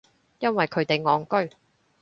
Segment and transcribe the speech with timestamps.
[0.39, 1.55] 因為佢哋戇居